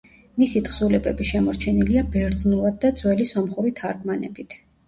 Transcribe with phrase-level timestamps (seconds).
[0.43, 4.61] მისი თხზულებები შემორჩენილია ბერძნულად და ძველი სომხური თარგმანებით.